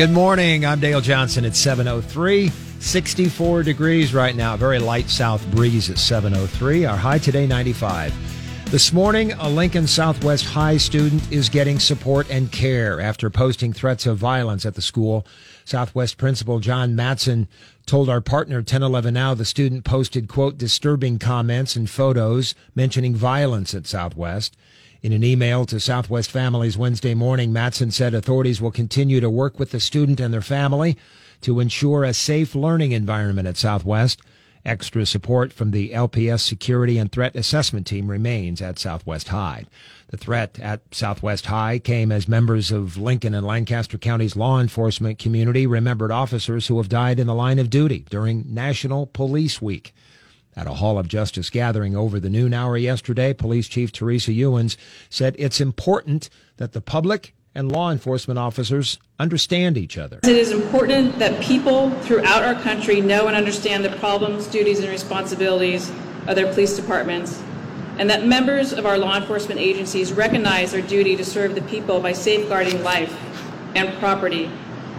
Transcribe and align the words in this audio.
Good 0.00 0.12
morning. 0.12 0.64
I'm 0.64 0.80
Dale 0.80 1.02
Johnson 1.02 1.44
at 1.44 1.54
703. 1.54 2.48
64 2.78 3.62
degrees 3.62 4.14
right 4.14 4.34
now. 4.34 4.56
Very 4.56 4.78
light 4.78 5.10
south 5.10 5.46
breeze 5.50 5.90
at 5.90 5.98
703. 5.98 6.86
Our 6.86 6.96
high 6.96 7.18
today 7.18 7.46
95. 7.46 8.70
This 8.70 8.94
morning, 8.94 9.32
a 9.32 9.50
Lincoln 9.50 9.86
Southwest 9.86 10.46
High 10.46 10.78
student 10.78 11.30
is 11.30 11.50
getting 11.50 11.78
support 11.78 12.30
and 12.30 12.50
care 12.50 12.98
after 12.98 13.28
posting 13.28 13.74
threats 13.74 14.06
of 14.06 14.16
violence 14.16 14.64
at 14.64 14.74
the 14.74 14.80
school. 14.80 15.26
Southwest 15.66 16.16
Principal 16.16 16.60
John 16.60 16.96
Matson 16.96 17.46
told 17.84 18.08
our 18.08 18.22
partner 18.22 18.60
1011 18.60 19.12
Now 19.12 19.34
the 19.34 19.44
student 19.44 19.84
posted, 19.84 20.28
quote, 20.28 20.56
disturbing 20.56 21.18
comments 21.18 21.76
and 21.76 21.90
photos 21.90 22.54
mentioning 22.74 23.14
violence 23.14 23.74
at 23.74 23.86
Southwest. 23.86 24.56
In 25.02 25.14
an 25.14 25.24
email 25.24 25.64
to 25.64 25.80
Southwest 25.80 26.30
families 26.30 26.76
Wednesday 26.76 27.14
morning, 27.14 27.54
Matson 27.54 27.90
said 27.90 28.12
authorities 28.12 28.60
will 28.60 28.70
continue 28.70 29.18
to 29.20 29.30
work 29.30 29.58
with 29.58 29.70
the 29.70 29.80
student 29.80 30.20
and 30.20 30.32
their 30.32 30.42
family 30.42 30.94
to 31.40 31.58
ensure 31.58 32.04
a 32.04 32.12
safe 32.12 32.54
learning 32.54 32.92
environment 32.92 33.48
at 33.48 33.56
Southwest. 33.56 34.20
Extra 34.62 35.06
support 35.06 35.54
from 35.54 35.70
the 35.70 35.88
LPS 35.92 36.40
Security 36.40 36.98
and 36.98 37.10
Threat 37.10 37.34
Assessment 37.34 37.86
Team 37.86 38.10
remains 38.10 38.60
at 38.60 38.78
Southwest 38.78 39.28
High. 39.28 39.64
The 40.08 40.18
threat 40.18 40.58
at 40.60 40.82
Southwest 40.94 41.46
High 41.46 41.78
came 41.78 42.12
as 42.12 42.28
members 42.28 42.70
of 42.70 42.98
Lincoln 42.98 43.32
and 43.32 43.46
Lancaster 43.46 43.96
County's 43.96 44.36
law 44.36 44.60
enforcement 44.60 45.18
community 45.18 45.66
remembered 45.66 46.12
officers 46.12 46.66
who 46.66 46.76
have 46.76 46.90
died 46.90 47.18
in 47.18 47.26
the 47.26 47.34
line 47.34 47.58
of 47.58 47.70
duty 47.70 48.04
during 48.10 48.44
National 48.52 49.06
Police 49.06 49.62
Week. 49.62 49.94
At 50.56 50.66
a 50.66 50.74
Hall 50.74 50.98
of 50.98 51.06
Justice 51.08 51.48
gathering 51.48 51.96
over 51.96 52.18
the 52.18 52.28
noon 52.28 52.52
hour 52.52 52.76
yesterday, 52.76 53.32
Police 53.32 53.68
Chief 53.68 53.92
Teresa 53.92 54.32
Ewins 54.32 54.76
said 55.08 55.36
it's 55.38 55.60
important 55.60 56.28
that 56.56 56.72
the 56.72 56.80
public 56.80 57.34
and 57.54 57.70
law 57.70 57.90
enforcement 57.90 58.38
officers 58.38 58.98
understand 59.18 59.76
each 59.76 59.96
other. 59.96 60.20
It 60.22 60.36
is 60.36 60.52
important 60.52 61.18
that 61.18 61.40
people 61.42 61.90
throughout 62.02 62.42
our 62.42 62.54
country 62.62 63.00
know 63.00 63.26
and 63.26 63.36
understand 63.36 63.84
the 63.84 63.90
problems, 63.96 64.46
duties, 64.46 64.80
and 64.80 64.88
responsibilities 64.88 65.90
of 66.26 66.34
their 66.36 66.52
police 66.52 66.76
departments, 66.76 67.42
and 67.98 68.08
that 68.10 68.26
members 68.26 68.72
of 68.72 68.86
our 68.86 68.98
law 68.98 69.16
enforcement 69.16 69.60
agencies 69.60 70.12
recognize 70.12 70.72
their 70.72 70.82
duty 70.82 71.16
to 71.16 71.24
serve 71.24 71.54
the 71.54 71.62
people 71.62 72.00
by 72.00 72.12
safeguarding 72.12 72.82
life 72.82 73.16
and 73.74 73.92
property, 73.98 74.50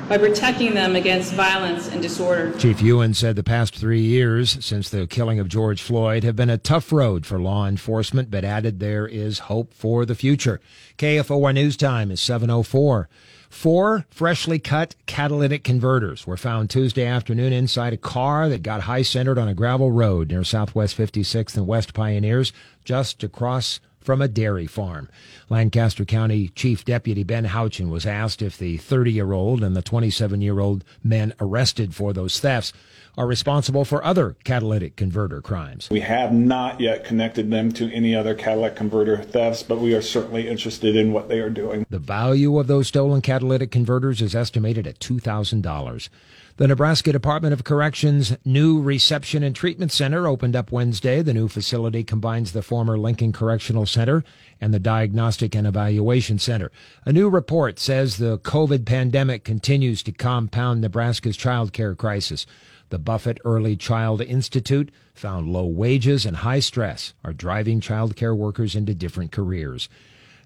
by 0.07 0.17
protecting 0.17 0.73
them 0.73 0.95
against 0.95 1.33
violence 1.33 1.87
and 1.89 2.01
disorder. 2.01 2.57
Chief 2.57 2.81
Ewan 2.81 3.13
said 3.13 3.35
the 3.35 3.43
past 3.43 3.75
three 3.75 4.01
years 4.01 4.63
since 4.63 4.89
the 4.89 5.07
killing 5.07 5.39
of 5.39 5.47
George 5.47 5.81
Floyd 5.81 6.23
have 6.23 6.35
been 6.35 6.49
a 6.49 6.57
tough 6.57 6.91
road 6.91 7.25
for 7.25 7.39
law 7.39 7.67
enforcement, 7.67 8.29
but 8.29 8.43
added 8.43 8.79
there 8.79 9.07
is 9.07 9.39
hope 9.39 9.73
for 9.73 10.05
the 10.05 10.15
future. 10.15 10.59
KFOR 10.97 11.53
News 11.53 11.77
Time 11.77 12.11
is 12.11 12.21
704. 12.21 13.09
Four 13.51 14.05
freshly 14.09 14.59
cut 14.59 14.95
catalytic 15.07 15.65
converters 15.65 16.25
were 16.25 16.37
found 16.37 16.69
Tuesday 16.69 17.05
afternoon 17.05 17.51
inside 17.51 17.91
a 17.91 17.97
car 17.97 18.47
that 18.47 18.63
got 18.63 18.83
high 18.83 19.01
centered 19.01 19.37
on 19.37 19.49
a 19.49 19.53
gravel 19.53 19.91
road 19.91 20.29
near 20.29 20.45
Southwest 20.45 20.97
56th 20.97 21.57
and 21.57 21.67
West 21.67 21.93
Pioneers, 21.93 22.53
just 22.85 23.23
across 23.23 23.81
from 24.01 24.21
a 24.21 24.27
dairy 24.27 24.67
farm. 24.67 25.09
Lancaster 25.49 26.05
County 26.05 26.49
Chief 26.49 26.83
Deputy 26.83 27.23
Ben 27.23 27.45
Houchin 27.45 27.89
was 27.89 28.05
asked 28.05 28.41
if 28.41 28.57
the 28.57 28.77
30 28.77 29.11
year 29.11 29.31
old 29.31 29.63
and 29.63 29.75
the 29.75 29.81
27 29.81 30.41
year 30.41 30.59
old 30.59 30.83
men 31.03 31.33
arrested 31.39 31.95
for 31.95 32.13
those 32.13 32.39
thefts 32.39 32.73
are 33.17 33.27
responsible 33.27 33.83
for 33.83 34.03
other 34.05 34.37
catalytic 34.43 34.95
converter 34.95 35.41
crimes. 35.41 35.89
We 35.91 35.99
have 35.99 36.31
not 36.31 36.79
yet 36.79 37.03
connected 37.03 37.51
them 37.51 37.71
to 37.73 37.91
any 37.93 38.15
other 38.15 38.33
catalytic 38.33 38.77
converter 38.77 39.17
thefts, 39.17 39.63
but 39.63 39.79
we 39.79 39.93
are 39.93 40.01
certainly 40.01 40.47
interested 40.47 40.95
in 40.95 41.11
what 41.11 41.27
they 41.27 41.39
are 41.39 41.49
doing. 41.49 41.85
The 41.89 41.99
value 41.99 42.57
of 42.57 42.67
those 42.67 42.87
stolen 42.87 43.21
catalytic 43.21 43.69
converters 43.69 44.21
is 44.21 44.33
estimated 44.33 44.87
at 44.87 44.99
$2,000. 44.99 46.09
The 46.57 46.67
Nebraska 46.67 47.13
Department 47.13 47.53
of 47.53 47.63
Corrections 47.63 48.35
new 48.43 48.81
reception 48.81 49.41
and 49.41 49.55
treatment 49.55 49.91
center 49.91 50.27
opened 50.27 50.55
up 50.55 50.69
Wednesday. 50.71 51.21
The 51.21 51.33
new 51.33 51.47
facility 51.47 52.03
combines 52.03 52.51
the 52.51 52.61
former 52.61 52.97
Lincoln 52.97 53.31
Correctional 53.31 53.85
Center 53.85 54.23
and 54.59 54.73
the 54.73 54.79
Diagnostic 54.79 55.55
and 55.55 55.65
Evaluation 55.65 56.39
Center. 56.39 56.69
A 57.05 57.13
new 57.13 57.29
report 57.29 57.79
says 57.79 58.17
the 58.17 58.37
COVID 58.39 58.85
pandemic 58.85 59.45
continues 59.45 60.03
to 60.03 60.11
compound 60.11 60.81
Nebraska's 60.81 61.37
child 61.37 61.71
care 61.71 61.95
crisis. 61.95 62.45
The 62.89 62.99
Buffett 62.99 63.39
Early 63.45 63.77
Child 63.77 64.21
Institute 64.21 64.91
found 65.13 65.47
low 65.47 65.65
wages 65.65 66.25
and 66.25 66.37
high 66.37 66.59
stress 66.59 67.13
are 67.23 67.33
driving 67.33 67.79
child 67.79 68.17
care 68.17 68.35
workers 68.35 68.75
into 68.75 68.93
different 68.93 69.31
careers. 69.31 69.87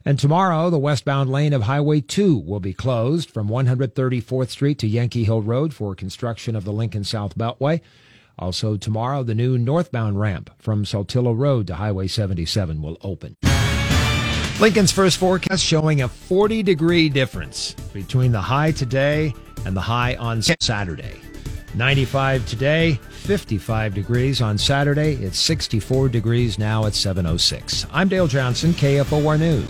And 0.08 0.20
tomorrow, 0.20 0.70
the 0.70 0.78
westbound 0.78 1.32
lane 1.32 1.52
of 1.52 1.64
Highway 1.64 2.00
2 2.00 2.38
will 2.38 2.60
be 2.60 2.74
closed 2.74 3.32
from 3.32 3.50
134th 3.50 4.50
Street 4.50 4.78
to 4.80 4.88
Yankee 4.88 5.24
Hill 5.24 5.42
Road 5.42 5.74
for 5.74 5.96
construction 5.96 6.56
of 6.56 6.64
the 6.64 6.72
Lincoln 6.72 7.04
South 7.04 7.36
Beltway. 7.36 7.82
Also, 8.38 8.78
tomorrow, 8.78 9.24
the 9.24 9.34
new 9.34 9.58
northbound 9.58 10.20
ramp 10.20 10.52
from 10.60 10.86
Saltillo 10.86 11.36
Road 11.36 11.66
to 11.68 11.76
Highway 11.76 12.06
77 12.06 12.84
will 12.84 12.98
open. 13.02 13.36
Lincoln's 14.60 14.92
first 14.92 15.18
forecast 15.18 15.64
showing 15.66 16.04
a 16.04 16.08
40 16.08 16.62
degree 16.62 17.10
difference 17.10 17.74
between 17.92 18.32
the 18.32 18.42
high 18.42 18.72
today 18.72 19.34
and 19.66 19.76
the 19.76 19.82
high 19.82 20.16
on 20.18 20.40
Saturday. 20.44 21.20
95 21.74 22.48
today, 22.48 22.94
55 23.10 23.94
degrees 23.94 24.42
on 24.42 24.58
Saturday. 24.58 25.16
It's 25.16 25.40
64 25.40 26.10
degrees 26.10 26.60
now 26.60 26.86
at 26.86 26.94
706. 26.94 27.88
I'm 27.92 28.08
Dale 28.08 28.28
Johnson, 28.28 28.72
KFOR 28.74 29.40
News. 29.40 29.64